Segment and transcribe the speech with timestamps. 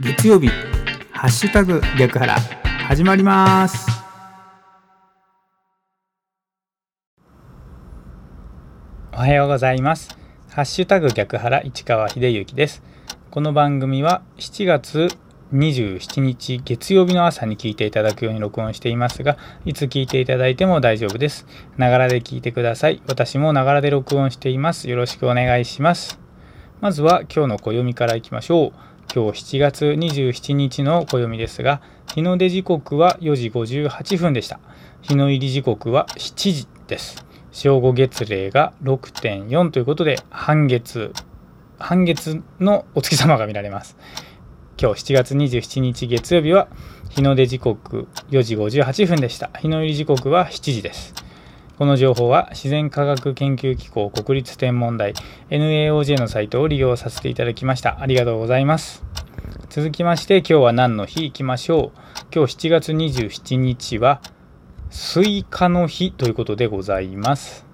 [0.00, 0.48] 月曜日
[1.12, 2.34] ハッシュタグ逆腹
[2.88, 3.86] 始まります。
[9.12, 10.08] おはようございます。
[10.50, 12.82] ハッシュタグ逆腹市川秀幸です。
[13.30, 15.08] この番組は7月
[15.52, 21.46] 27日月曜日の朝に聞いていただくように録音していますがいつ聞いていただいても大丈夫です。
[21.76, 23.00] ながらで聞いてください。
[23.06, 24.90] 私もながらで録音しています。
[24.90, 26.18] よろしくお願いします。
[26.80, 28.93] まずは今日の暦からいきましょう。
[29.14, 31.80] 今日7月27日の暦ですが
[32.16, 34.58] 日の出時刻は4時58分でした。
[35.02, 37.24] 日の入り時刻は7時です。
[37.52, 41.12] 正午月齢が6.4ということで半月
[41.78, 43.96] 半月のお月様が見られます。
[44.76, 46.66] 今日7月27日月曜日は
[47.10, 49.48] 日の出時刻4時58分でした。
[49.60, 51.23] 日の入り時刻は7時です。
[51.76, 55.12] この情報は自然科学研究機構国立天文台
[55.50, 58.00] NAOJ のサイトを利用させていただきました。
[58.00, 59.02] ありがとうございます。
[59.70, 61.98] 続きまして今日は何の日いきましょう。
[62.32, 64.22] 今日7月27日は
[64.88, 67.66] スイカの日ということでございます。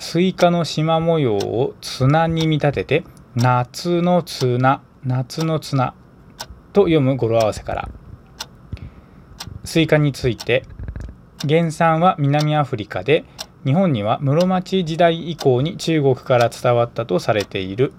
[0.00, 3.04] スイカの縞模様を綱に見立てて
[3.36, 5.94] 夏の綱夏の綱
[6.72, 7.88] と読む語呂合わせから。
[9.62, 10.64] スイカについて
[11.48, 13.24] 原産は南アフリカで
[13.64, 17.92] 日本には室町時代以降に中国から伝わったとされている。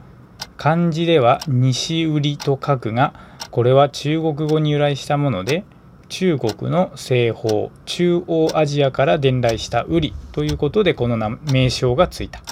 [0.58, 3.14] 漢字では西売りと書くが
[3.50, 5.64] これは中国語に由来したもので
[6.08, 11.18] 中国の西方中央アジアから伝来したウリということでこの
[11.52, 12.44] 名称がついた。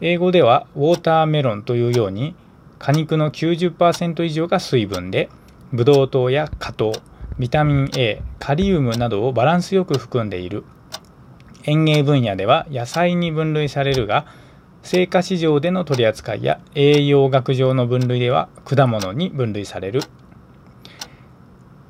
[0.00, 2.34] 英語ではウォーターメロンというように
[2.78, 5.28] 果肉の90%以上が水分で
[5.72, 6.92] ブドウ糖や果糖
[7.38, 10.64] ビタミン A カリウムなどをバランスよく含んでいる
[11.64, 14.26] 園芸分野では野菜に分類されるが
[14.82, 20.02] 青果市場での取り扱いや栄養学上の分類では果物に分類される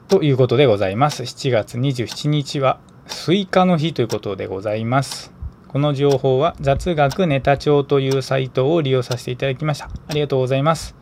[0.08, 5.36] ということでございます7月27日はスイカの日ということでございます
[5.76, 9.90] この情報は雑学ネタ帳というサイトを利用させていただきました。
[10.08, 10.95] ありがとうございます。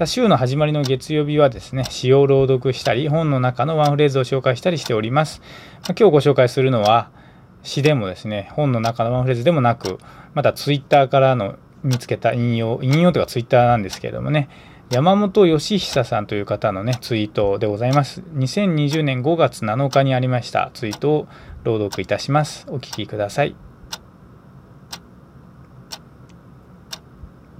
[0.00, 5.42] さあ、週の始まりの月曜日はですね、詩を朗読したり、本の中のワンフレーズを紹介したりしております。
[5.86, 7.10] ま今日ご紹介するのは、
[7.62, 9.98] 詩でもですね、本の中のワンフレーズでもなく、
[10.32, 14.48] またツイッターからの見つけた引用、引用というかツイッターなんですけれどもね、
[14.88, 18.22] 山本義久さんという方のね、ツイートでございます。
[18.36, 21.28] 2020年5月7日にありましたツイートを
[21.64, 22.64] 朗読いたします。
[22.70, 23.69] お聞きください。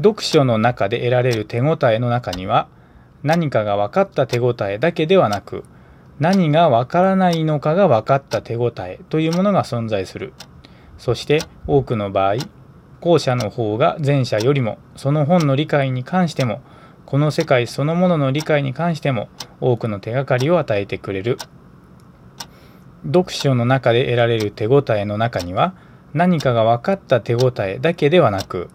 [0.03, 2.69] 読書の中で得られる手応えの中には
[3.22, 5.65] 何かが分かった手応えだけではなく
[6.19, 10.34] 何が分からないのかが分かった手応えというものが存在する。
[10.99, 12.34] そして多くの場合
[13.00, 16.60] 後者の方が前者よりもその本の理解に関しても
[17.06, 21.39] この世界そのものの理解に関しても多くの手がかりを与えてくれる。
[23.03, 25.75] 読書の中で得られる手応えの中には
[26.12, 28.69] 何かが分かった手応えだけではなく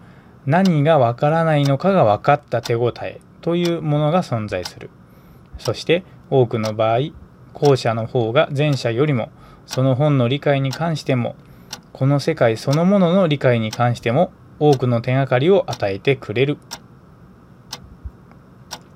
[0.45, 4.89] 何が分からないのかが分かった手応えというものが存在する
[5.57, 6.99] そして多くの場合
[7.53, 9.31] 後者の方が前者よりも
[9.65, 11.35] その本の理解に関しても
[11.93, 16.57] この世界そのものの理解に関しても多くの手がかりを与えてくれる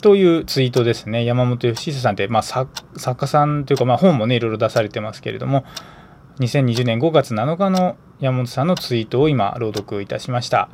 [0.01, 1.25] というツイートですね。
[1.25, 5.65] 山本義久さんって、まあ、作家さんというか、まあ、本もね、いろいろ出されてますけれども、
[6.39, 10.69] 2020年5月7日の山本さんのツイートを今、朗読いたしました。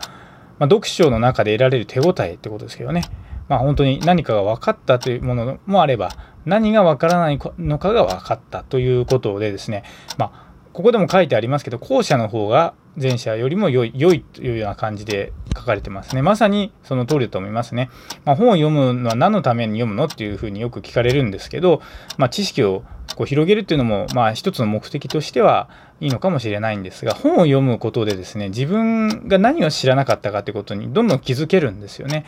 [0.60, 3.04] まあ、読書の中で得られる手応えってことですけどね。
[3.48, 6.12] まあ、本当に何かが分かったというものもあれば、
[6.46, 9.84] 何が分からないのかが分かったということでですね、
[10.18, 16.22] まあ、ここでも書いてありますけど、後者の方が前者よりも良い良いというような感じで書かれてますね。
[16.22, 17.90] まさにその通りだと思いますね。
[18.26, 21.82] まあ、本を読むのは何のために読むのっていうふうによく聞かれるんですけど、
[22.18, 22.84] まあ、知識を
[23.16, 32.26] こう広げるっていうのも、まあ、一つの目的としてはいいのかもしれないんですが、本を読むことでですね、自分が何を知らなかったかってことにどんどん気づけるんですよね。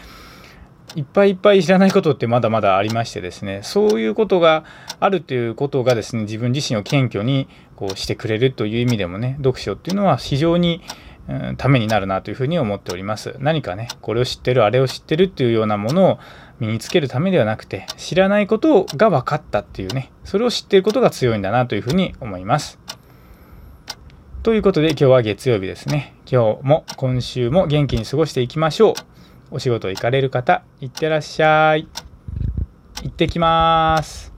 [0.95, 4.63] いっぱいいっぱい知らないことってまだまだありましてですねそういうことが
[4.99, 10.81] あるということがですね自分自身を謙虚にこうしてくれるという意味でもね読書っていうのは非常に、
[11.27, 16.19] うん、ためになるなというふうに思っております何かねこれを知ってるあれを知ってるっていうようなものを
[16.59, 22.79] 身につけるためではなくて知らないことが分かったっていうねそれを知っていることが強いんだなというふうに思います
[24.43, 28.93] ということで今日は月曜日ですね今日も今週も元気に過ごしていきましょう
[29.49, 31.87] お仕事行かれる方、いってらっしゃい。
[33.03, 34.36] 行ってきます。